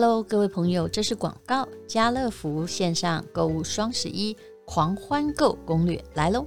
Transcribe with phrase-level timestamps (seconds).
[0.00, 1.66] Hello，各位朋友，这是广告。
[1.88, 6.46] 家乐福线上购物双十一狂欢购攻略来喽！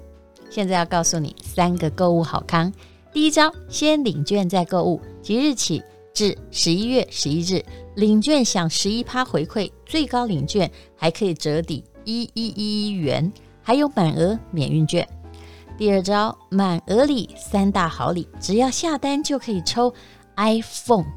[0.50, 2.72] 现在要告诉你三个购物好康。
[3.12, 5.84] 第一招，先领券再购物，即日起
[6.14, 7.62] 至十一月十一日，
[7.96, 13.30] 领券享十一趴回馈，最高领券还可以折抵一一一元，
[13.62, 15.06] 还有满额免运券。
[15.78, 19.94] 第二招，满额礼三大好礼，只要下单就可以抽
[20.38, 21.08] iPhone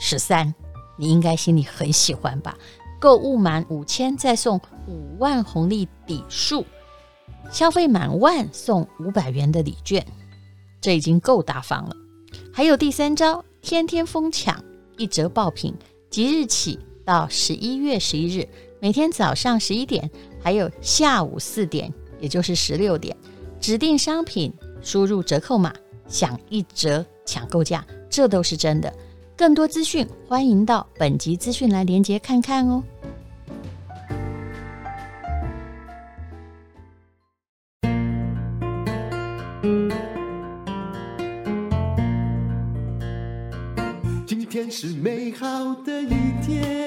[0.00, 0.54] 十三。
[0.96, 2.56] 你应该心里很喜欢吧？
[3.00, 6.64] 购物满五千再送五万红利抵数，
[7.50, 10.06] 消费满万送五百元的礼券，
[10.80, 11.96] 这已经够大方了。
[12.52, 14.62] 还有第三招，天天疯抢
[14.96, 15.74] 一折爆品，
[16.10, 18.48] 即日起到十一月十一日，
[18.80, 20.08] 每天早上十一点，
[20.40, 23.16] 还有下午四点，也就是十六点，
[23.60, 25.74] 指定商品输入折扣码，
[26.06, 28.92] 享一折抢购价，这都是真的。
[29.42, 32.80] 更多资讯，欢迎到本集资讯来连接看看哦。
[44.24, 46.81] 今天是美好的一天。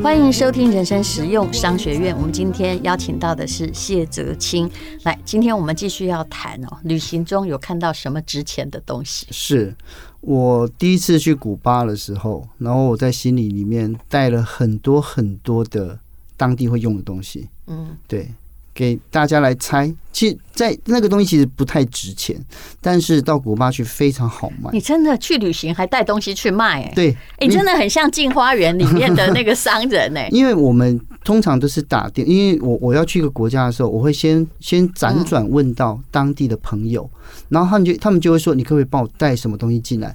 [0.00, 2.16] 欢迎收听人生实用商学院。
[2.16, 4.70] 我们今天邀请到的是谢泽清。
[5.02, 9.26] 来，今天我们继续要谈哦，旅行中有看到什么值钱的东西？
[9.30, 9.74] 是。
[10.20, 15.98] 我第一次去古巴的时候，然后我在行李里面带了很多很多的
[16.36, 17.48] 当地会用的东西。
[17.66, 18.32] 嗯，对，
[18.78, 19.92] 给大家来猜。
[20.12, 22.36] 其实，在那个东西其实不太值钱，
[22.80, 24.70] 但是到古巴去非常好卖。
[24.72, 26.82] 你真的去旅行还带东西去卖？
[26.82, 30.28] 哎，对，你真的很像进花园里面的那个商人哎。
[30.32, 37.08] 因为我们通常都是打电，因为我我要去一个国家的时候，我会先先辗转问到当地的朋友，
[37.48, 40.14] 然后他们就他们就会说，你可不可以帮我带什么东西进来？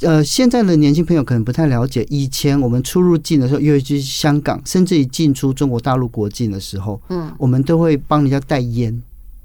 [0.00, 9.02] 呃，现在的年轻朋友可能不太了解，以前我们出入境的时候，尤其是香港，甚至于进出中国大陆国境的时候，嗯，我们都会帮人家带烟。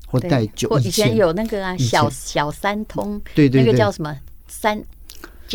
[0.08, 4.14] 或带酒，或以前有那个啊，小小三通，对对，那个叫什么
[4.46, 4.78] 三。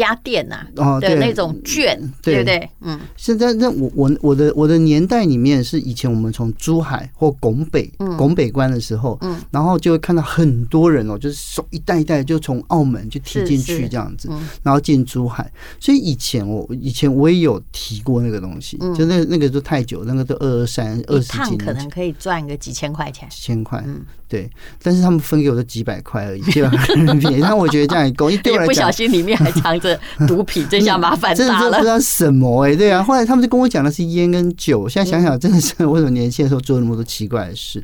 [0.04, 0.66] 家电呐，
[1.00, 2.68] 的那种券，对不对？
[2.80, 14.28] 嗯，现在那我我我的我的年代里面是以前我们从珠海或拱北拱北关的时候，嗯，然后就会看到很多人哦，就是手一袋一袋就从澳门就提进去这样子，
[14.62, 15.50] 然后进珠海。
[15.80, 24.50] 所以以前我以前我也有提过那个东西，就那那个都太久，那个都二二三二十几年，可能可以赚个几千块钱，几千块，嗯，对。
[24.82, 27.36] 但是他们分给我的几百块而已，几百块人民币。
[27.36, 29.98] 那我觉得这样也够，因为对我来讲，不小心里面还藏着。
[30.26, 31.60] 毒品， 这下麻烦大了。
[31.60, 33.02] 真的不知道什么哎、欸，对啊。
[33.02, 34.88] 后来他们就跟我讲的是烟跟酒。
[34.88, 37.82] 现在想想，真的是 为什么年轻的时候做那么多奇怪的事？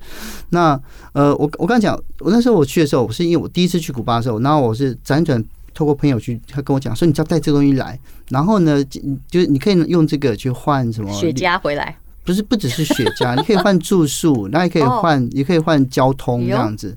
[0.50, 0.78] 那
[1.12, 5.42] 呃，我我刚讲，我那时候我去的时候，我是因为我第一次去古巴的时候，然后我是辗转
[5.74, 7.98] 透过朋友去，他跟我讲说，你只要带这个东西来，
[8.30, 8.82] 然后呢，
[9.30, 11.96] 就是你可以用这个去换什么雪茄回来？
[12.24, 16.96] 不是，不只是雪茄，你可以换住宿，那也可以换，也可以换交通这样子。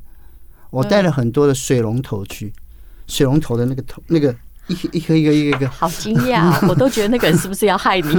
[0.70, 2.54] 我带了很多的水龙头去，
[3.08, 4.36] 水龙头的那个头那个。
[4.68, 6.54] 一一颗一个一个一个，好惊讶！
[6.68, 8.16] 我都觉得那个人是不是要害你？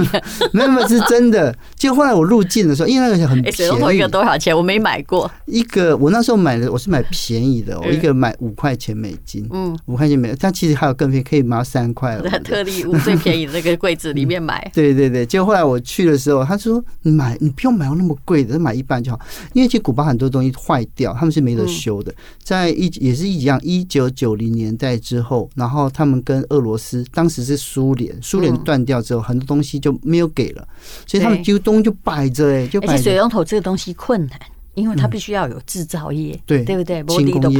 [0.53, 1.55] 没有没有，是真的。
[1.75, 4.55] 就后来我入境的时候，因为那个很便宜，水龙头一个多少钱？
[4.55, 5.29] 我没买过。
[5.45, 10.37] 一个我那时候买的，我是买便宜的，我一个买五块钱美金，嗯，五块钱美金。
[10.39, 12.15] 但其实还有更便宜，可以买到三块。
[12.15, 14.69] 了 特例屋最便宜的那个柜子里面买。
[14.73, 19.19] 对 对对，就后来我去的时候，他说你买你不用买到那么贵的，买一半就好。
[19.53, 22.13] 因为其实古巴很多东西坏掉，他们是没得修的。
[22.41, 27.03] 在一也是一样，一九九零年代之后，然后他们跟俄罗斯。
[27.13, 30.67] 当时是苏联，苏联断掉之后，很多东西就没有给了，
[31.05, 34.39] 所以他们就东就摆着哎，就水龙头这个东西困难，
[34.75, 37.03] 因为它必须要有制造业，对对不对？
[37.05, 37.59] 轻工业，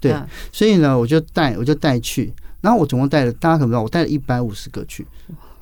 [0.00, 0.14] 对。
[0.52, 5.06] 所以呢，我就带，我就带去，然后我总共带了，大家可不知道，我带了一百五十个去。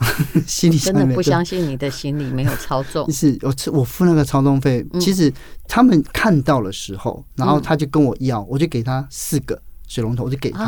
[0.49, 5.33] 行李真的不相信你的行李没有超重， 是我我付那个超重费，其实
[5.69, 9.57] 他们看到的时候，然后他就跟我要，我就给他四个。
[9.93, 10.65] 水龙头我就给他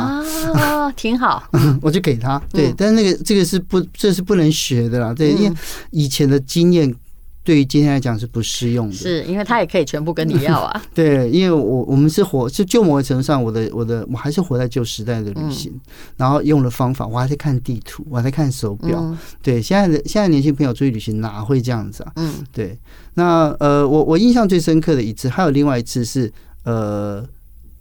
[0.52, 1.42] 啊，挺好。
[1.80, 5.14] 我就给他，对，嗯、但是那个这个是不，这是不能学的啦。
[5.14, 5.56] 对，因为
[5.92, 6.94] 以前的经验
[7.42, 8.94] 对于今天来讲是不适用的。
[8.94, 10.82] 是因为他也可以全部跟你要啊。
[10.92, 15.80] 对，因为我我们是活，就就某个程度上，我的我的我还是活在旧时代的旅行，嗯、
[16.18, 18.98] 然后用的方法，我还在看地图，我还在看手表。
[19.00, 22.12] 嗯、对，现在的现在年轻朋友出去旅行哪会这样子啊？
[22.16, 22.78] 嗯，对。
[23.14, 26.30] 那呃，我我印象最深刻的一次，还有另外一次是
[26.64, 27.26] 呃。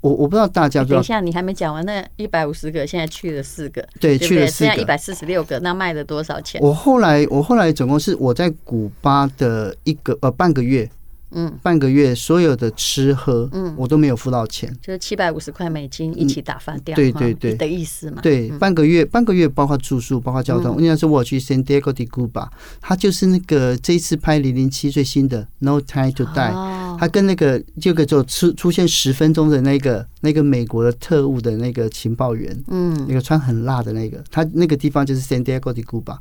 [0.04, 6.60] 我我不知道大家，等一下，你还没讲完，那一百五十个，现在去了四个，对，去了四个，现在一百四十六个，那卖了多少钱？
[6.62, 10.90] 我后来，我后来总共是我在古巴的一个呃半个月，
[11.32, 18.22] 嗯，半个月所有的吃喝，嗯，我都没有付到钱，就是七百五十块美金一起打发掉，对对对的意思嘛。
[18.22, 20.76] 对，半个月半个月包括住宿，包括交通。
[20.80, 22.50] 那时候我去 San Diego de Cuba，
[22.82, 36.18] 他就是那个这一次拍零零七最新的 No Time to Die，他跟那个这个就出出现十分钟的那个那个美国的特务的那个情报员，嗯，那个穿很辣的那个，他那个地方就是 San Diego de Cuba，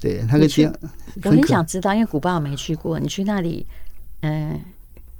[0.00, 0.72] 对，他个地方。
[1.24, 3.66] 我很想知道，因为古巴我没去过，你去那里，
[4.20, 4.60] 嗯，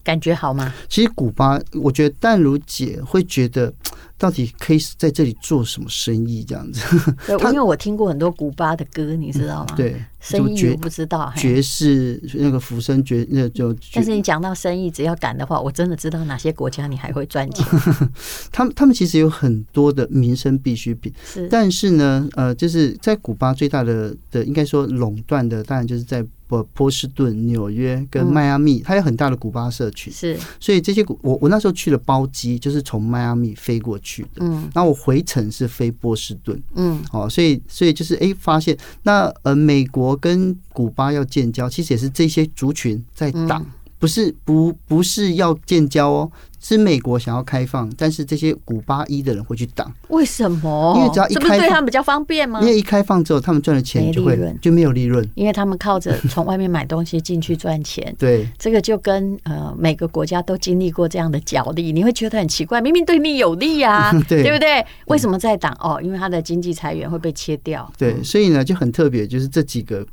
[0.05, 0.73] 感觉好吗？
[0.89, 3.73] 其实古巴，我觉得淡如姐会觉得。
[4.21, 6.45] 到底可以在这里做什么生意？
[6.45, 6.83] 这样子，
[7.27, 9.75] 对，因为我听过很多古巴的歌，你知道吗？
[9.75, 13.75] 对，生意我不知道，爵士那个浮生爵，那就。
[13.95, 17.67] 但是你讲到生意，只要敢的话，我真的知道哪些国家你还会赚钱。
[18.53, 26.23] 他们他们其实有很多的民生必需品，是，但是呢，呃，就是在古巴最大的的应该说垄断的，当然就是在。
[26.51, 30.13] 波波士顿、纽约跟迈阿密，它有很大的古巴社群。
[30.13, 34.41] 是，所以这些古我我那时候去了包机，就是从迈阿密飞过去的。
[34.41, 36.61] 嗯，然后我回程是飞波士顿。
[36.75, 43.65] 嗯，哦，所以所以就是哎，发现那呃，美国跟古巴要建交，其实也是这些族群在挡，
[44.01, 46.33] 不是不不是要建交哦。
[46.61, 49.91] 是美国想要开放，但是这些古巴一的人会去挡。
[50.09, 50.95] 为什么？
[50.97, 52.61] 因为只要一开放，对他们比较方便吗？
[52.61, 58.15] 因为一开放之后，他们赚的钱就会就没有利润，因为他们靠着从外面买东西进去赚钱。
[58.19, 64.85] 对，这个就跟呃每个国家都经历过这样的角力，你会觉得很奇怪，明明对你有利啊， 对，对不对？
[65.07, 65.75] 为什么在挡？
[65.81, 67.91] 哦，因为他的经济财源会被切掉。
[67.97, 70.07] 对，所以呢就很特别，就是这几个。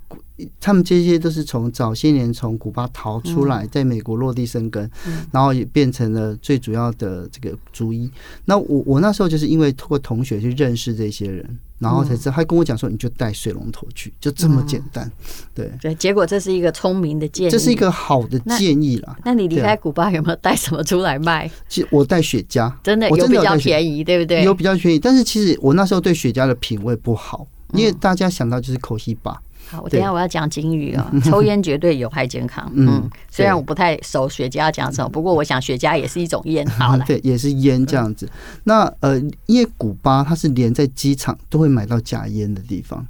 [0.59, 4.89] 他们这些都是从早些年从古巴逃出来，在美国落地生根，
[5.31, 8.09] 然后也变成了最主要的这个族裔。
[8.45, 15.11] 那我我那时候就是因为通过同学去认识这些人，然后才知道，他跟我讲说，你就带水龙头去，就这么简单。
[15.55, 19.17] 对对，结果这是一个聪明的建议，这是一个好的建议啦。
[19.25, 21.49] 那你离开古巴有没有带什么出来卖？
[21.67, 24.43] 其实我带雪茄，真的有比较便宜，对不对？
[24.43, 29.41] 有比较便宜，但是其实我那时候对雪茄的品味不好，因为大家想到就是口西巴。
[29.69, 31.05] 好，我等一下我要讲警语哦。
[31.23, 32.71] 抽烟绝对有害健康。
[32.75, 36.65] 嗯，虽然我不太熟雪茄要讲什么，不过我想雪茄也是一种烟。
[36.67, 38.29] 好了， 对，也是烟这样子。
[38.63, 43.05] 那呃，因为古巴它是连在机场都会买到假烟的地方。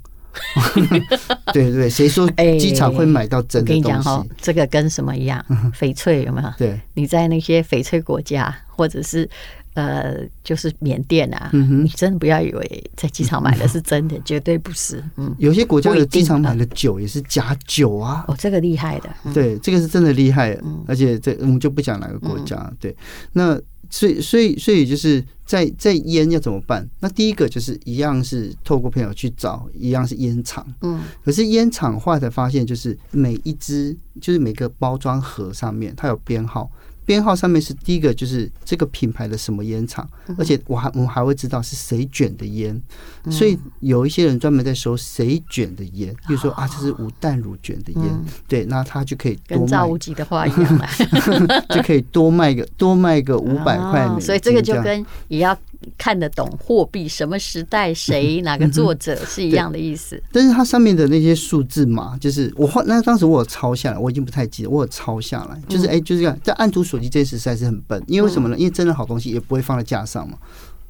[1.52, 3.88] 对对，谁说机场会买到真的东西？
[3.88, 5.44] 我跟你讲哈，这个跟什么一样？
[5.78, 6.50] 翡翠有没有？
[6.58, 9.30] 对，你在那些翡翠国家或者是。
[9.78, 15.04] 呃，就是缅甸啊，你真的不要以为在机场买的是真的， 绝对不是。
[15.18, 18.26] 嗯，有些国家的机场买的酒也是假酒啊。
[18.28, 19.16] 哦，这个厉害的。
[19.36, 20.60] 对，这个是真的厉害。
[20.88, 22.74] 而且这我们就不讲哪个国家。
[22.80, 22.96] 对，
[23.34, 23.56] 那
[23.92, 26.90] 所以所以所以就是在在烟要怎么办？
[27.00, 30.66] 那第一个就是一样是透过朋友去找，一样是烟厂。
[30.82, 36.68] 嗯，可是烟厂后来才发现，就是每一支就是每个包装盒上面它有编号。
[37.08, 40.06] 编号上面是第一个，就是这个品牌的什么烟厂，
[40.38, 42.80] 而且我还我们还会知道是谁卷的烟，
[43.32, 48.04] 所以有一些人专门在收谁卷的烟，比如说啊，这是无淡乳卷的烟，
[48.46, 50.80] 对，那他就可以跟赵无极的话一样，
[51.74, 55.58] 就可以多卖个多卖个五百块，所以这个就跟也要
[55.98, 60.22] 看得懂货币什么时代谁哪个作者是一样的意思。
[60.34, 66.98] 但是它上面的那些数字嘛，就是我画那当时我有抄下来，我已经不太记得，我有抄下来，就是哎，就是这样，在按图索。
[66.98, 68.58] 手机这件事实在是很笨，因为为什么呢？
[68.58, 70.36] 因为真的好东西也不会放在架上嘛。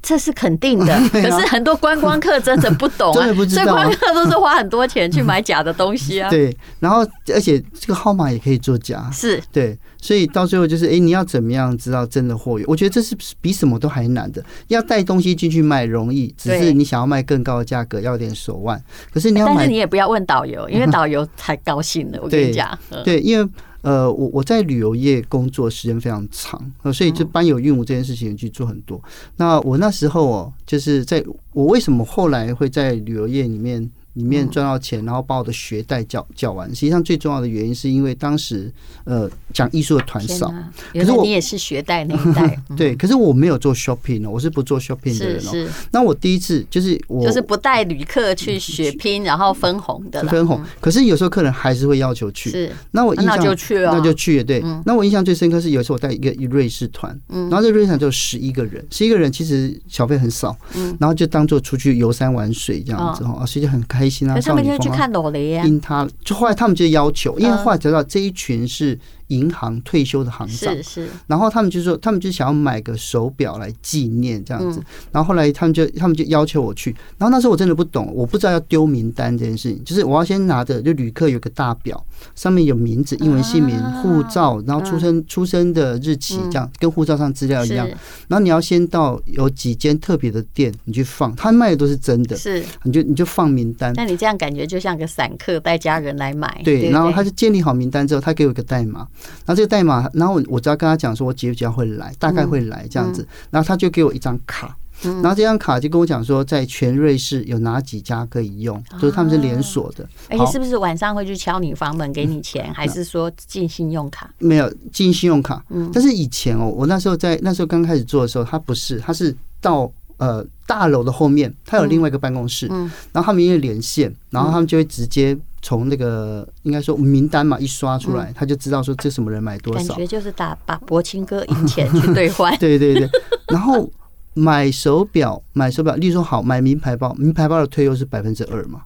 [0.00, 6.30] 这是肯定的， 可是很多观光客真的不懂 啊，所以观光客都是花很多钱去买假的东西啊。
[6.30, 12.66] 对，然后而且这个号码也可以作假，是对，所以到最后就是，哎，你要怎么样知道真的货源？
[12.68, 14.42] 我觉得这是比什么都还难的。
[14.68, 18.82] 要带东西进去卖容易，只是你想要卖更高的价格，要点手腕。
[19.12, 22.18] 可是你要买，但是你也不要问导游，因为导游才高兴了。
[22.22, 23.48] 我跟你讲，对，因为。
[23.82, 26.60] 呃，我我在旅游业工作时间非常长，
[26.92, 29.00] 所以就班有运务这件事情去做很多。
[29.36, 33.90] 那我那时候哦，就是在我为什么后来会在旅游业里面？
[34.14, 36.68] 里面赚到钱，然后把我的学贷缴缴完。
[36.70, 38.72] 实际上最重要的原因是因为当时
[39.04, 40.52] 呃讲艺术的团少，
[40.92, 42.94] 可是你也是学贷那一代， 对。
[42.96, 45.70] 可是我没有做 shopping 哦，我是不做 shopping 的人哦。
[45.90, 50.60] 那我第一次就是我就是不带旅客去血拼，然后分红的分红。
[50.80, 52.72] 可是有时候客人还是会要求去，是。
[52.90, 54.44] 那我印象那就去了，那就去了。
[54.44, 54.62] 对。
[54.84, 60.56] 那我印象最深刻是有一次我带一个瑞士团，然后这瑞士团就十一个人，十一个人其实小费很少，
[60.98, 64.34] 然后就当做出去游山玩水这样子哈，所以就很开心啊。
[64.34, 68.98] 可是他们就去看裸雷啊，因他就后来他们就要求，因为后来知道这一群是
[69.28, 71.08] 银行退休的行长，是是。
[71.26, 74.82] 然后他们就说，他们就想要买个手表来纪念这样子。
[75.12, 76.94] 然后后来他们就他们就要求我去。
[77.16, 87.86] 然后那时候我真的不懂，我不知道要丢名单这件事情，就是我要先拿着就旅客有个大表，上面有名字、英文姓名、护照，然后出生出生的日期这样，跟护照上资料一样。
[88.28, 93.92] 然后你要先到有几间特别的店，你去放，他卖的都是真的，是你就你就放名单。
[93.94, 96.60] 那你这样感觉就像个散客带家人来买。
[96.64, 99.00] 对，然后他就建立好名单之后，他给我一个代码。
[99.44, 103.26] 然后这个代码，然后我我只要跟他讲说，我几月几号会来，大概会来这样子。
[103.50, 110.08] 然后他就给我一张卡，然后这张卡就跟我讲说，在全瑞士有哪几家可以用，就是他们是连锁的。
[110.28, 114.28] 而且是不是晚上会去敲你房门给你钱，还是说进信用卡？
[114.38, 115.64] 没有进信用卡。
[115.92, 122.66] 但是以前哦，我那时候在那时候刚开始做的时候，他不是，他是到呃大楼的后面，他有另外一个办公室，
[123.12, 125.36] 然后他们因为连线，然后他们就会直接。
[125.60, 129.88] 从那个应该说名单嘛，一刷出来，他就知道说这什么人买多少。
[129.88, 132.56] 感觉就是打把博清哥赢钱去兑换。
[132.58, 133.10] 对对对，
[133.48, 133.90] 然后
[134.38, 138.82] 买手表，买手表，例如说好买名牌包，名牌包的退休是百分之二嘛。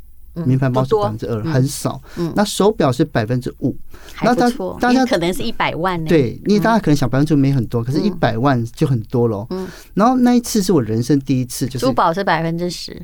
[0.47, 2.01] 名牌包是百分之二，很少。
[2.35, 3.77] 那手表是百分之五，
[4.23, 4.49] 那大
[4.81, 6.09] 大家可能是一百万呢。
[6.09, 9.47] 对，因为大家可能想百分之五没很多，可是一百万就很多喽。
[9.51, 12.99] 嗯然后那一次是我人生第一次，就是珠宝是百分之十。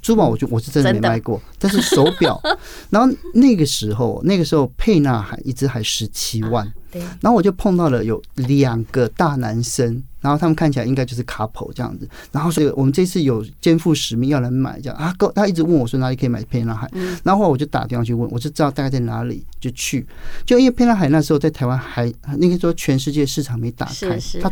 [0.00, 2.40] 珠宝我就我是真的没卖过，但是手表，
[2.88, 6.72] 然后那个时候那个时候佩纳海一只还十七万。
[6.92, 14.96] 对，然后我就碰到了有两个大男生，然后他们看起来应该就是 couple 这样子，然后所以我们这次有肩负使命要来买这样。
[14.96, 16.90] 啊，他一直问我说哪里可以买沛纳海，
[17.22, 19.44] 然后后来我就打电话去问，我就知道大概在哪里？
[19.60, 20.06] 就去，
[20.46, 24.48] 就因为沛纳海那时候在台湾还那个时候全世界市场没打开，是是，他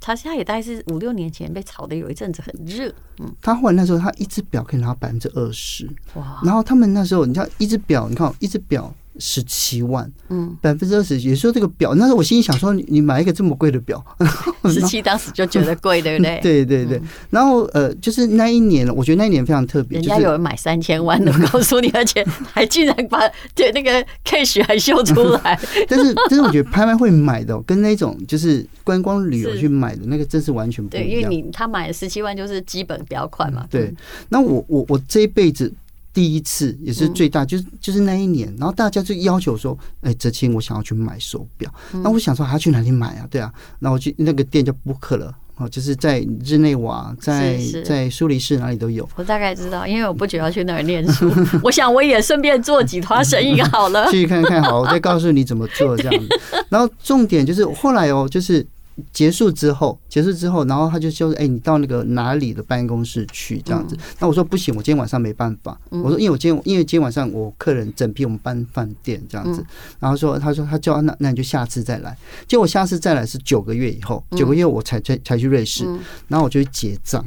[0.00, 8.92] 他现在也大概是五六年前被炒的有一阵子很热，嗯，他后来那时候他一只表可以拿百分之二十，哇，然后他们那时候你知道一只表，你看一只表。
[9.18, 14.04] 十七万，嗯，百分之二十，也说这个表，那时候我心里想说，你买一个这么贵的表，
[14.64, 16.38] 十七当时就觉得贵，对不对？
[16.42, 17.00] 对对对。
[17.30, 23.20] 然后呃，就是那一年，我觉得那一年非常特别，人家有人买三千万的， 告诉你，而且还竟然把
[23.54, 25.58] 对那个 cash 还秀出来。
[25.88, 31.08] 但是，但是我觉得拍卖会买的，跟那种就是观光旅游去买的那个，真是完全不一样。
[31.08, 33.66] 对，因为你他买十七万就是基本表款嘛。
[33.70, 33.92] 对。
[34.28, 35.72] 那我我我这一辈子。
[36.16, 41.70] 第一次也是最大，就是就是那一年，然后大家就要求说：“哎，泽清，我想要去买手表。”
[42.02, 43.28] 那我想说还要去哪里买啊？
[43.30, 49.06] 对啊，那我去那个店就 book 了，哦，就是在日内瓦，在在苏黎世哪里都有。
[49.16, 51.30] 我大概知道，因为我不久要去那儿念书，
[51.62, 54.08] 我想我也顺便做几摊生意好了。
[54.10, 56.28] 去看看好，我再告诉你怎么做这样子。
[56.70, 58.66] 然后重点就是后来哦，就是。
[59.12, 63.60] 结束之后，结束之后，然后他就说：“哎，你到那个哪里的办公室去？
[63.62, 69.64] 这样子。”那我说：“不行，我今天晚上没办法。”我说：“因为我今天因为今天晚上我客人整批我们搬饭店这样子。”
[70.00, 72.16] 然后说：“他说他叫那那你就下次再来。”
[72.48, 75.84] 结果下次再来是九个月以后，九个月我才才才去瑞士，
[76.28, 77.24] 然后我就去结账。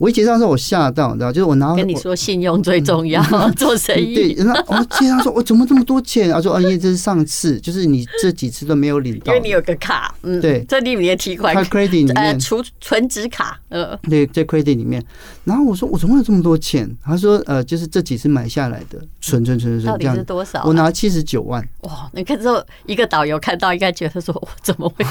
[0.00, 4.14] 我一结账的时候，我吓到，你知道，就是我拿跟你说信用最重要，做生意。
[4.14, 6.30] 对，然后我结账说，我怎么这么多钱？
[6.30, 15.04] 他说，哦，因为这是上次，就是你这几次都没有领到，因为你有个卡，嗯，对，这里面提款，他 credit 里面储存值卡，呃，对，在 credit 里面。
[15.44, 16.90] 然后我说，我怎么有这么多钱？
[17.04, 20.64] 他说，呃，就是这几次买下来的，存存存存，到底是多少？
[20.64, 21.62] 我拿七十九万。
[21.80, 25.04] 哇，你看之后一个导游看到，应该觉得说，我怎么会？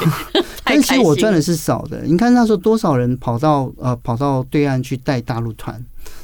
[0.79, 2.01] 但其实我赚的是少的。
[2.03, 5.83] 你看那时候多少人跑到呃跑到对岸去带大陆团，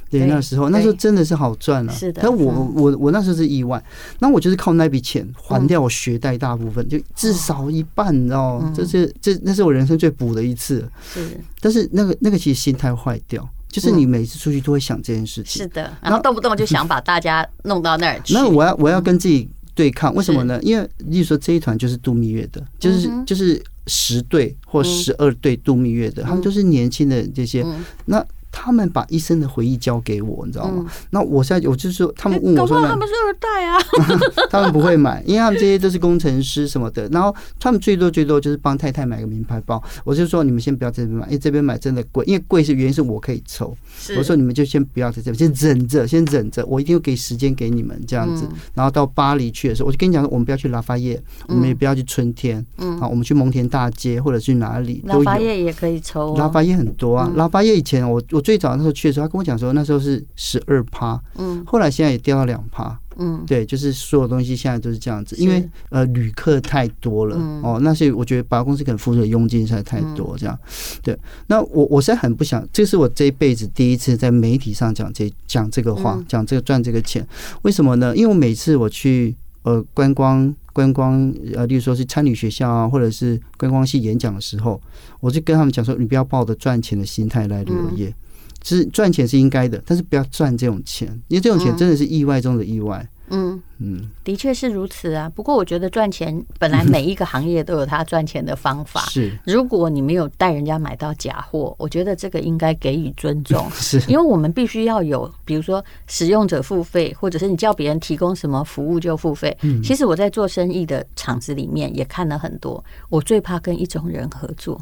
[0.10, 1.94] 对，那时候那时候真的是好赚啊。
[1.94, 2.22] 是的。
[2.22, 3.84] 但我我我那时候是意外，
[4.20, 8.72] 那我就是靠那笔钱还掉我学贷大部分，就至少一半，你知道吗？
[8.76, 10.88] 这是这那是我人生最补的一次。
[11.14, 11.38] 是。
[11.60, 15.62] 但是那个那个其实心态坏掉，就是你每次出去都会想这件事情。
[15.62, 15.92] 是的。
[16.02, 18.34] 然后动不动就想把大家弄到那儿去。
[18.38, 20.60] 那我要我要跟自己对抗，为什么呢？
[20.62, 23.62] 因为例如说这一团就是度蜜月的，就是就是。
[23.88, 27.65] 十对或十二对度蜜月的，他们都是年轻的这些，
[28.06, 28.25] 那
[28.58, 30.86] 他们把一生的回忆交给我，你知道吗？
[31.10, 33.78] 那我现在我就是说，他们问我说，他们是二代啊，
[34.50, 39.84] 他们不会买，因为他们这些都是工程师什么的，然后他们最多最多就是帮太太买个名牌包。
[40.06, 43.76] 我就说你们先不要在这边买，因为这边买真的贵，因为贵是原因是我可以抽。
[44.18, 48.48] 我说你们就先不要在这边，先忍着，先忍着，我一定会给时间给你们这样子。
[48.74, 55.24] 然后到巴黎去的时候，我就跟你讲说，我们不要去拉法叶，我们也不要去春天，嗯，好，我们去蒙田大街或者去哪里都有。
[55.24, 57.32] 拉法叶也可以抽，拉法叶很多啊。
[57.36, 62.96] 拉法叶以前我我最早那时候去的时候，他跟我讲说那时候是十二趴，嗯，后来现在也掉到两趴。
[63.18, 70.60] 嗯，对，就是所有东西现在都是这样子，因为呃旅客太多了哦，那所以我觉得百货公司可能付出的佣金实在太多，这样。
[71.02, 77.25] 对，那我我现在很不想，这是我这一辈子第一次在媒体上讲这讲这个话，讲这个赚这个钱，
[77.62, 78.14] 为什么呢？
[78.16, 79.34] 因为我每次我去
[79.64, 84.82] 呃观光观光呃，例如说是参旅学校啊，或者是观光系演讲的时候，
[85.22, 88.10] 我就跟他们讲说，你不要抱着赚钱的心态来旅游业。
[88.10, 88.14] 嗯
[88.65, 93.07] 其实赚钱是应该的，但是不要赚这种钱，因为这种钱真的是意外中的意外。
[93.29, 95.31] 嗯嗯，的确是如此啊。
[95.36, 99.01] 不过我觉得赚钱本来每一个行业都有他赚钱的方法。
[99.10, 103.69] 是，如果你没有带人家买到假货，我觉得这个应该给予尊重。
[103.74, 109.55] 是，因为我们必须要有，比如说使用者付费，或者是你叫别人提供什么服务就付费。
[109.62, 114.81] 嗯，其实我在做生意的场子里面也看了很多，我最怕跟一种人合作。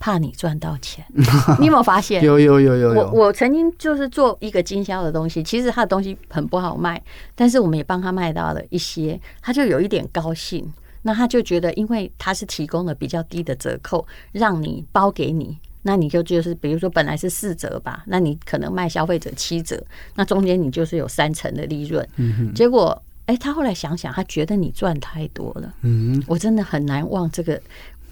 [0.00, 1.04] 怕你赚到钱，
[1.60, 2.24] 你有没有发现？
[2.24, 3.00] 有有有有，有。
[3.00, 7.00] 我我曾经就是做一个经销的东西，其实他的东西很不好卖，
[7.36, 10.72] 但是我们也帮他卖到了一些，他就有一点高兴。
[11.02, 19.82] 那他就觉得，因为他是提供了比较低的折扣，让你包给你，那你就就是比如说本来是四折吧，那你可能卖消费者七折，
[20.14, 22.06] 那中间你就是有三成的利润。
[22.54, 25.72] 结果，哎，他后来想想，他觉得你赚太多了。
[25.80, 27.58] 嗯，我真的很难忘这个。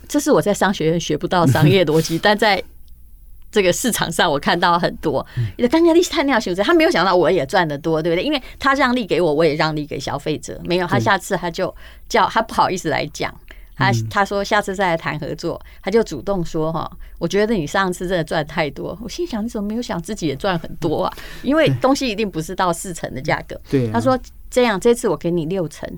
[0.08, 2.62] 这是我在商学院学不到商业逻辑， 但在
[3.50, 5.24] 这个市场上我看到很多。
[5.70, 8.24] 刚刚利太那样选择，他没有想到我也赚得多，对不对？
[8.24, 10.60] 因为他让利给我，我也让利给消费者。
[10.64, 11.74] 没有，他下次他就
[12.08, 13.34] 叫他不好意思来讲，
[13.76, 18.98] 他他说下次再来谈合作，他就主动说哈，我觉得你上次真的赚太多。
[19.02, 21.12] 我心想你怎么没有想自己也赚很多啊？
[21.42, 23.58] 因为东西一定不是到四成的价格。
[23.70, 24.18] 对，他说
[24.50, 25.90] 这样，这次我给你六成。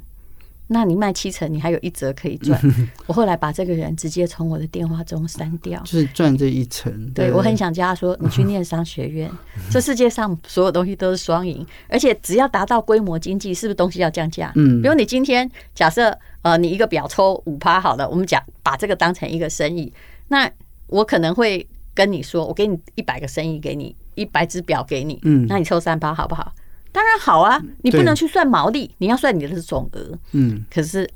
[0.72, 2.56] 那你卖七成，你还有一折可以赚。
[3.08, 7.10] 我后来把这个人直接从我的电话中删掉，就是赚这一成。
[7.12, 9.28] 对，我很想叫他说：“你去念商学院，
[9.68, 14.52] 这世界上所有东西都是双赢，而且只要达到规模经济，是不是东西要降价？
[14.54, 19.92] 嗯，比如你今天假设呃，你一个表抽五趴好了，我们讲把这个当成一个生意，
[20.28, 20.48] 那
[20.86, 26.54] 我可能会跟你说，我给你一百个生意，给你一百只表给你，嗯，那你抽三趴好不好？”
[26.92, 30.18] 当然好啊，你不能去算毛利，你要算你的总额。
[30.32, 31.08] 嗯，可是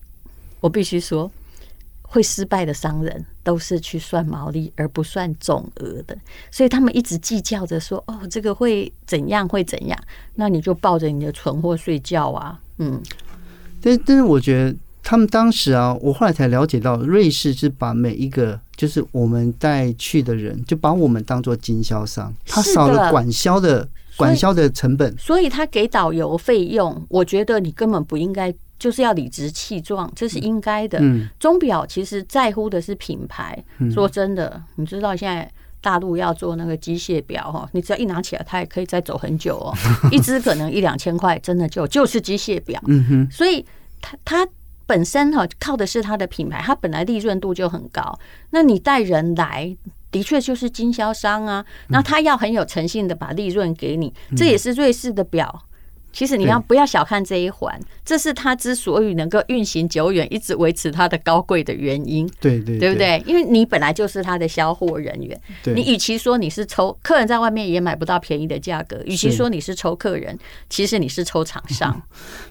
[0.60, 1.30] 我必须说，
[2.02, 6.16] 会失败的商人都是去算毛利而不算总额的，
[6.50, 9.98] 所以他们一直计较着说：“哦，这个会怎样，会怎样？”
[10.36, 12.60] 那你就抱着你的存货睡觉啊。
[12.78, 13.02] 嗯，
[13.82, 23.88] 但但是我觉得他们当时啊，我后来才了解到，瑞士是把每一个就是我们带去的人，就把我们当做经销商，他少了管销的。
[24.16, 31.00] 管销的成本，所以他给导游费用，我觉得你根本不应该，就是要理直气壮，这是应该的。
[31.38, 33.62] 钟表其实在乎的是品牌。
[33.92, 35.50] 说真的，你知道现在
[35.80, 39.74] 大陆要做那个机械表哈，你只要一拿起来，它也可以再走很久哦。
[40.12, 42.80] 一只可能一两千块，真的就就是机械表。
[42.86, 43.64] 嗯哼，所以
[44.00, 44.48] 它它
[44.86, 48.18] 本身哈靠的是它的品牌，它本来利润度就很高。
[48.50, 49.76] 那你带人来。
[50.14, 55.64] 的确就是经销商啊，那他要很有诚信的把利润给你，这也是瑞士的表。
[56.12, 62.24] 其实你要不要小看这一环，这是他之所以能够运行久远，一直维持他的高贵的原因。
[62.38, 63.20] 对对，对不对？
[63.26, 65.36] 因为你本来就是他的销货人员，
[65.74, 70.38] 你与其说你是抽客人，在外面也买不到便宜的价格；与其说你是抽客人，
[70.70, 72.00] 其实你是抽厂商。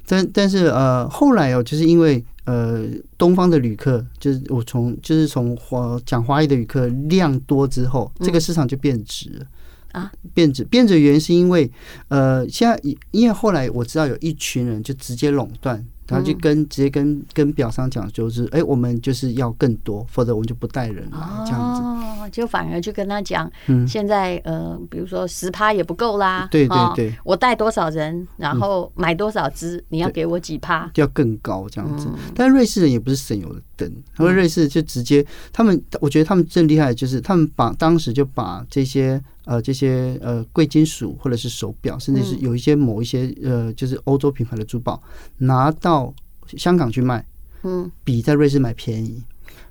[0.05, 2.21] 但但是呃，后来哦，就是因为。
[2.45, 2.83] 呃，
[3.17, 9.45] 东方的旅客就是我从就是从华讲华裔的旅客量多之后，这个市场就变质了
[9.93, 11.71] 啊，变质变质的原因是因为
[12.09, 12.79] 呃，现在
[13.11, 15.85] 因为后来我知道有一群人就直接垄断。
[16.13, 21.43] 然后就跟直接跟跟表商讲，就是哎，我们就是要更多，否则我们就不带人了。
[21.45, 23.51] 这样子，哦，就反而就跟他讲，
[23.87, 26.47] 现在呃，比如说十趴也不够啦。
[26.51, 32.07] 对对对，我带多少人，然后买多少只，你要给我几趴，就要更高这样子。
[32.35, 39.21] 但瑞士人也不是省油的灯，他们瑞士就直接，他们我觉得他们最厉害的就是他们把当时就把这些。
[39.45, 45.03] 呃，这些呃贵金属或者是手表，甚至是有一些某一些呃，就是欧洲品牌的珠宝，
[45.39, 46.13] 拿到
[46.55, 47.25] 香港去卖，
[47.63, 49.21] 嗯，比在瑞士买便宜。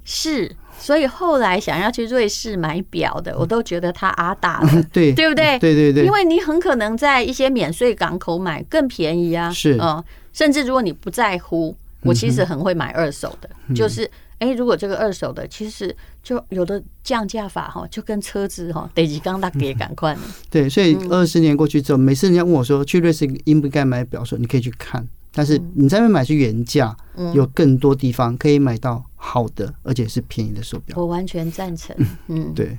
[0.04, 5.58] 是，所以后来想要去瑞士买表的，我都觉得他阿大了，对，对不对？
[5.58, 14.10] 对对对，因为你很可能在一些免税港口买更便宜啊，是啊，甚至如果你不在乎，我其实很会买二手的，就是。
[14.42, 20.18] 哎，如果这个二手的，其实就有的降价法哈，就跟车子哈，得几刚大 给赶快。
[20.50, 26.96] 对，所以二十年过去之后，每次人家问我说去瑞士应不应该买表，说你可以去看，但是你在那边买是原价，
[27.32, 30.96] 有更多地方可以买到好的，而且是便宜的手表。
[30.98, 31.94] 我完全赞成。
[32.26, 32.76] 嗯，对，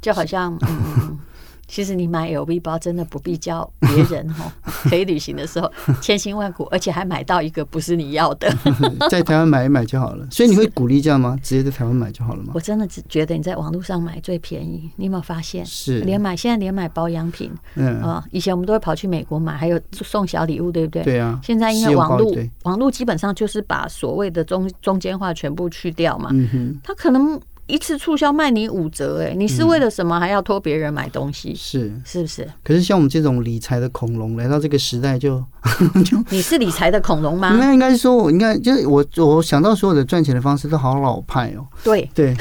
[0.00, 1.18] 就好像嗯。
[1.72, 4.52] 其实你买 LV 包真的不必叫别人哦，
[4.90, 8.54] 可以旅行的时候千辛万苦，而且还买到一个不是你要的，
[9.08, 10.28] 在台湾买一买就好了。
[10.30, 11.34] 所以你会鼓励这样吗？
[11.42, 12.52] 直接在台湾买就好了吗？
[12.54, 14.90] 我真的只觉得你在网络上买最便宜。
[14.96, 15.64] 你有没有发现？
[15.64, 21.02] 是连买现在连买保养品，嗯啊，以前我们都会跑去美国买，还有送小礼物，对不对？
[21.02, 21.40] 对啊。
[21.42, 26.28] 现在因为网络，网络基本上就是把所谓的中中间化全部去掉嘛。
[26.34, 26.80] 嗯哼。
[26.84, 27.40] 他可能。
[27.66, 31.54] 一次促销卖你五折，哎，你是为了什么还要托别人买东西？
[31.54, 32.46] 是是不是？
[32.62, 35.42] 可是像我们这种理财的恐龙来到这个时代就，
[35.94, 37.56] 就 就你是理财的恐龙吗？
[37.58, 41.66] 那应该是说，我应该就是我我想到所有的赚钱的方式都好老派哦。
[41.84, 42.34] 对对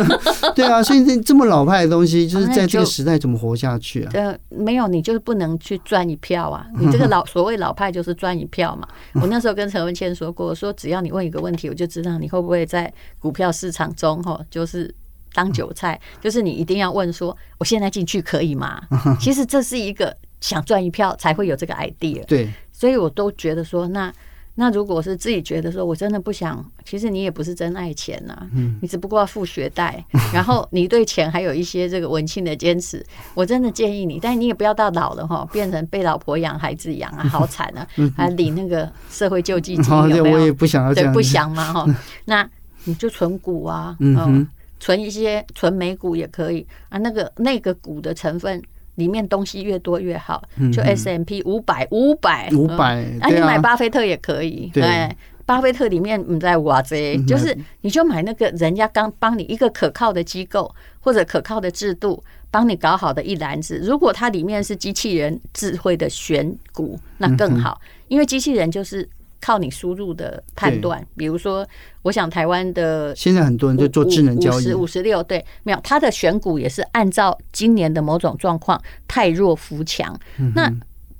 [0.54, 4.10] 对啊，所以这这么老派的东西，就是在这个时代怎么活下去啊？
[4.14, 6.64] 呃，没有，你就是不能去赚一票啊！
[6.78, 8.86] 你这个老所谓老派就是赚一票嘛。
[9.20, 14.67] 我那时候跟陈文茜说过，说只要你问一个问题，我就知道你会不会在股票市场中哈，就是。
[14.68, 14.94] 是
[15.32, 18.80] 当韭菜，就是你一定要问说：“我现在进去可以吗？”
[19.18, 22.24] 其实这是一个想赚一票才会有这个 idea。
[22.26, 24.12] 对，所以我都觉得说，那
[24.54, 28.36] 那如果是自己觉得说我真的不想，其实你也不是真爱钱呐，
[28.82, 30.04] 你只不过要付学贷，
[30.34, 33.04] 然后你对钱还有一些这个文青的坚持。
[33.34, 40.36] 我真的建议你，但你也不要到老了哈，变成被老婆养、孩子养啊， 好惨啊，还领那个社会救济金，有没有？
[40.36, 41.86] 我也不想要这样，对，不想嘛哈。
[42.24, 42.48] 那
[42.82, 44.44] 你就存股啊，嗯。
[44.80, 46.66] 存一些存美股也可以。
[46.88, 48.62] 啊，那个那个股的成分
[48.96, 55.08] 里面东西越多越好，就 S M P 五百五百五百，啊，你买巴菲特也可以，对，
[55.46, 69.08] 巴菲特里面你在挖这，就是你就买那个人家刚帮你一个可靠的机构或者可靠的制度帮你搞好的一篮子，如果它里面是机器人智慧的选股，那更好，因为机器人就是。
[69.40, 71.66] 靠你输入的判断，比如说，
[72.02, 80.18] 我想台湾的现在很多人就做智能交易，五十六对，没有他的选股也是按照今年的某种状况，太弱扶强。
[80.54, 80.72] 那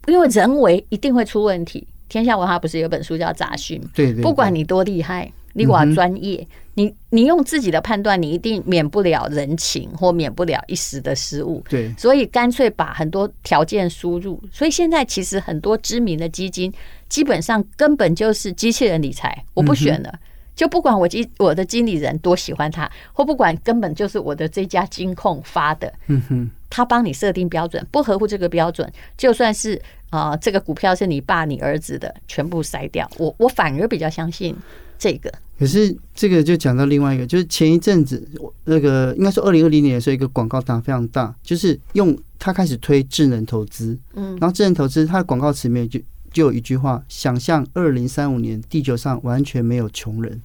[0.06, 1.86] 因为人为一定会出问题。
[2.08, 3.78] 天下文化不是有本书叫《杂讯》？
[3.94, 11.62] 对，不管你多厉害，你我专业，你你用自己的判断，你一定免不了人情或免不了一时的失误。
[11.68, 14.42] 对，所以干脆把很多条件输入。
[14.50, 16.72] 所以现在其实很多知名的基金。
[17.08, 20.18] 基本上根本就是机器人理财，我不选了，
[20.54, 33.08] 就不管我经我的经理人多喜欢他，或不管根本就是我的这家金控发的，嗯哼，他帮你设定标准，不合乎这个标准，就算是啊这个股票是你爸你儿子的，全部筛掉。
[33.16, 34.54] 我我反而比较相信
[34.98, 35.32] 这个。
[35.58, 38.28] 可是这个就讲到另外一个，就是前一阵子
[38.64, 45.98] 那个应该说二零二零年的时候，一个广告打非常大，就是用他开始推智能投资，嗯，然后智能投资它的广告词里面就。
[46.32, 50.40] 就有一句话：想象二零三五年地球上完全没有穷人。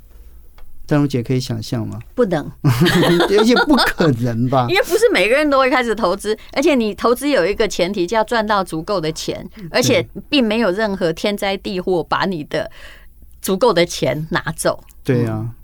[0.85, 1.97] 张荣姐可以想象吗？
[2.13, 4.67] 不能， 而且不可能吧？
[4.69, 12.69] 因为不是每个人都会开始投资，而且你投资有一个前提，就要赚到足够的钱，而且并没有任何天灾地祸把你的
[13.41, 14.83] 足够的钱拿走。
[15.05, 15.55] 对呀、啊。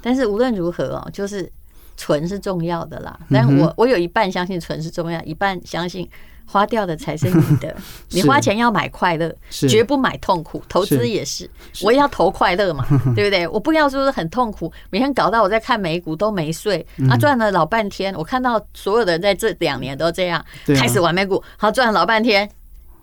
[0.00, 1.50] 但是无论如何哦，就是
[1.96, 3.18] 存是重要的啦。
[3.28, 6.08] 但我我有一半相信存是重要，一半相信。
[6.50, 7.74] 花掉的才是你的，
[8.10, 10.60] 你花钱要买快乐，绝不买痛苦。
[10.68, 11.48] 投资也是，
[11.82, 12.84] 我要投快乐嘛，
[13.14, 13.46] 对不对？
[13.46, 18.12] 我不要说是很痛苦，每天搞到我在看美股都没睡，啊，赚了老半天。
[18.16, 20.44] 我看到所有的人在这两年都这样，
[20.76, 22.50] 开始玩美股，好赚了老半天，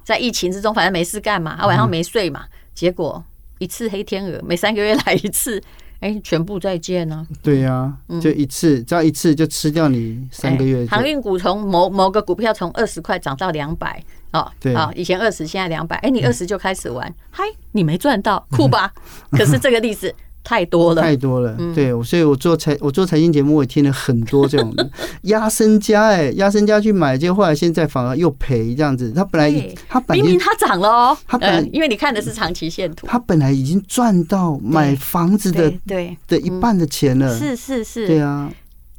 [0.04, 3.24] 在疫情之中反正没事干嘛，啊，晚上没睡嘛，结果
[3.60, 5.64] 一次黑天鹅，每三个月来一次。
[6.00, 7.26] 哎、欸，全部再见呢？
[7.42, 10.86] 对呀、啊，就一次，只要一次就吃掉你三个月。
[10.86, 18.94] 航运股从某某个股票从二十块涨到两百，哦，对，啊，以前二十，现在两百，哎，你二十就开始玩，嗨，你没赚到，酷吧？
[19.32, 20.14] 可是这个例子。
[20.48, 21.54] 太多了，太多了。
[21.76, 24.74] 对，所以我做财，我做财经节目，我也听了很多这种
[25.24, 29.12] 压身家，哎，压身家去买，结果后来现在反而又赔这样子。
[29.12, 38.50] 他本来他本来明明他涨了哦，他本来因为你看的是长期线图，他本来已经赚到买房子的对的一半的钱了，是是是，对啊，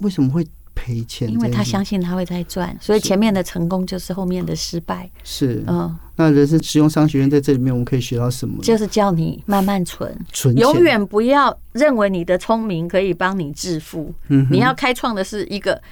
[0.00, 0.46] 为什么会？
[0.79, 5.11] 赔钱，因为他相信他会再赚，所以前面的成功就是后面的失败。
[5.25, 8.62] 是，嗯，那人生实用商学院在这里面，我们可以学到什么？
[8.62, 14.14] 就是教你慢慢存，存永远不要认为你的聪明可以帮你致富。
[14.29, 15.83] 嗯，你要开创的是一个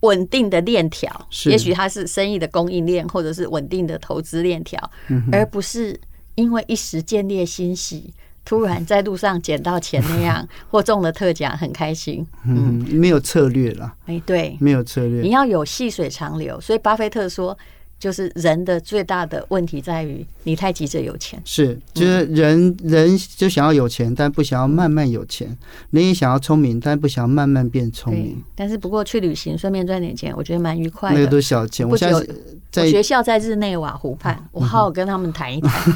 [0.00, 4.90] 稳定的链条，也许它是生意的供应链，或者是稳定的投资链条，
[5.30, 6.00] 而不是
[6.34, 8.12] 因为一时见猎欣喜。
[8.44, 12.26] 突然在路上捡到钱那样， 或中了特奖，很开心。
[12.46, 13.94] 嗯，没有策略了。
[14.06, 15.20] 哎，对，没有策略。
[15.22, 16.60] 你要有细水长流。
[16.60, 17.56] 所以巴菲特说，
[18.00, 25.46] 就是人的最大的问题在于你太急着有钱，是，就是人、嗯、人就想要有钱，但不想要慢慢有钱；
[25.90, 28.42] 人也想要聪明，但不想要慢慢变聪明。
[28.56, 31.18] 但是不过去旅行顺便赚点钱，我觉得蛮愉快的。
[31.18, 31.86] 那个都小钱。
[31.86, 32.26] 我现在
[32.70, 35.94] 在学校在日内瓦湖畔，我好好跟他们谈一谈。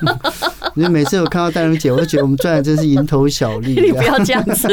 [0.76, 3.74] 你每次我看到戴荣姐，我都觉得我们赚的真是蝇头小利。
[3.80, 4.68] 你不要这样子。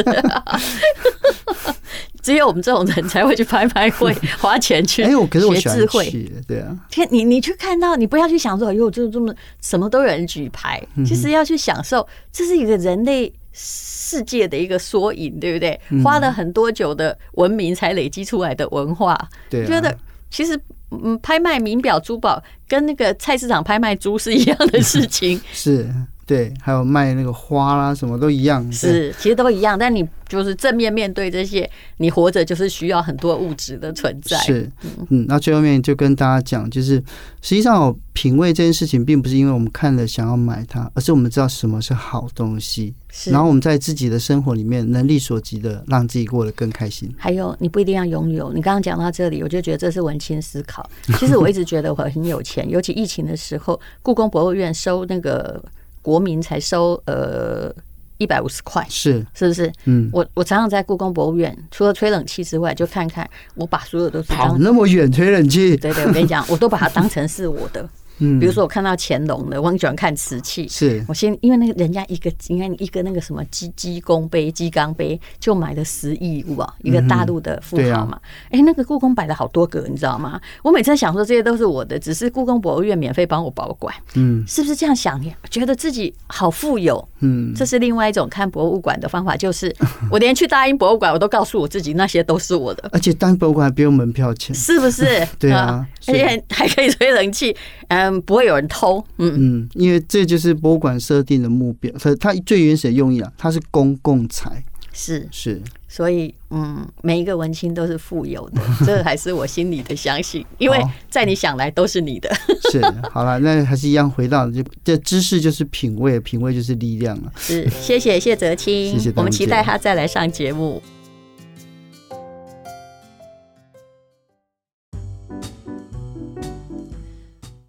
[2.28, 6.78] 只有我们这种人才会去拍卖会 花钱去学智慧，对啊。
[6.92, 15.80] 天，你你去看到，你不要去想说，哎呦，就这么什么都有人举牌，其实要去享受，这是一个人类世界的一个缩影，对不对？
[16.04, 19.18] 花了很多久的文明才累积出来的文化，
[19.50, 19.98] 对，觉得
[20.30, 20.60] 其实
[20.92, 25.88] 嗯，拍卖名表珠宝跟那个菜市场拍卖猪是一样的事情， 是。
[26.28, 28.70] 对，还有卖那个花啦，什么都一样。
[28.70, 29.80] 是，其实都一样。
[29.80, 31.68] 但你就是正面面对这些，
[32.00, 34.38] 你活着就是需要很多物质的存在。
[34.40, 34.70] 是，
[35.10, 36.96] 嗯，那最后面就跟大家讲，就是
[37.42, 42.94] 实际上品味这件事情，并不是因为我们看了想要买它，而是我们知道什么是好东西。
[43.10, 47.10] 是，然后我们在自己的生活里面能力所及的，让自己过得更开心。
[47.18, 48.52] 还有，你不一定要拥有。
[48.52, 50.88] 你刚刚讲到这里，我就觉得这是文青思考。
[51.18, 55.64] 其实我一直觉得我很有钱，尤其疫情的时候，故宫博物院收那个。
[56.08, 57.70] 国民才收呃
[58.18, 59.70] 一百五十块，是是不是？
[59.84, 67.86] 嗯，我我常常在故宫博物院，除了吹冷气之外，就看看，我把所有都是跑那么远吹冷气，对对，我跟你讲，我都把它当成是我的。
[68.20, 70.68] 嗯，比如说我看到乾隆的，我很喜欢看瓷器。
[70.68, 78.20] 是我先因为那个人家一个，应该一个那个什么鸡鸡公杯、鸡缸杯，就买了十亿哇，一个大陆的富豪嘛。
[78.50, 80.40] 哎，那个故宫摆了好多个，你知道吗？
[80.64, 83.94] 我每次想说这些都是我的，只是故宫博物院免费帮我保管。
[84.16, 85.34] 嗯，是不是这样想呀？
[85.50, 87.08] 觉得自己好富有。
[87.20, 89.76] 嗯，这是另外一种看博物馆的方法，就是
[90.12, 92.90] 我连去大英博物馆，我都告诉我自己那些都是我的。
[92.92, 95.06] 而且大英博物馆还不用门票钱，是不是？
[95.38, 97.56] 对啊，而且还可以吹冷气。
[97.90, 98.07] 嗯。
[98.08, 99.04] 嗯，不会有人偷。
[99.18, 104.64] 嗯嗯，因为这就是博物馆设定的目标，可是它最原始的用意啊，它是公共财。
[105.00, 112.28] 是是，所以嗯，每一个文青都是富有的， 这还是我心里的相信，因为在你想来都是你的。
[112.72, 117.32] 是，好了，那还是一样回到就这知识就是品味，品味就是力量了。
[117.38, 120.82] 是，谢谢谢泽清，谢谢，我们期待他再来上节目。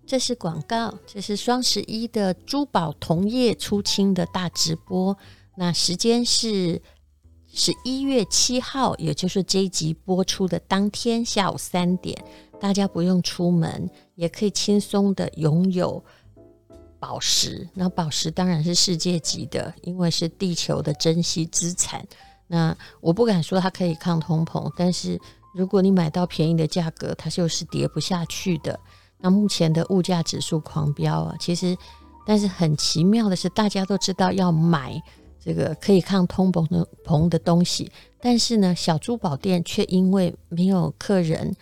[0.09, 5.15] 这是广告，这是双十一的珠宝同业出清的大直播。
[5.55, 6.81] 那时间是
[7.47, 12.25] 十一月七号，也就是这一集播出的当天下午三点。
[12.59, 16.03] 大家不用出门，也可以轻松的拥有
[16.99, 17.69] 宝石。
[17.75, 22.03] 那宝石当然是世界级的，因为是地球的珍稀资产。
[22.47, 25.21] 那我不敢说它可以抗通膨，但是
[25.55, 28.81] 如果你买到便宜的价格，它就是跌不下去的。
[29.21, 31.77] 那目前的物价指数狂飙啊，其实，
[32.25, 35.01] 但是很奇妙的是，大家都知道要买
[35.41, 41.55] 这个可以抗通膨的膨的东西，但是呢，小珠宝店却因为没有客人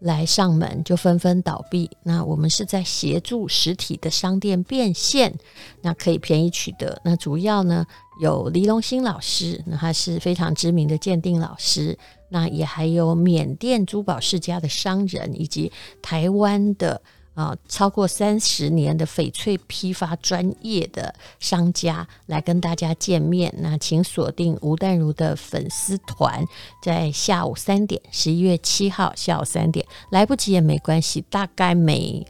[0.00, 1.90] 来上门，就纷纷倒闭。
[2.02, 5.32] 那我们是在协助实体的商店变现，
[5.80, 7.00] 那可以便宜取得。
[7.04, 7.86] 那主要呢
[8.20, 11.96] 有黎龙兴老师，那他是非常知名的鉴定老师。
[12.32, 17.02] 那也还有缅甸珠宝世家的商人，以及台湾的
[17.40, 23.50] 啊超过三十年的翡翠批发专业的商家来跟大家见面。
[23.56, 26.44] 那请锁定吴淡如的粉丝团，
[26.82, 32.26] 在下午三点，十一月七号下午三点，来不及也没关系，大概每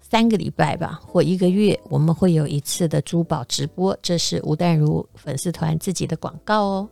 [0.00, 6.88] 三个礼拜吧，或一个月，我们会有一次的珠宝直播，这是吴淡如粉丝团自己的广告哦。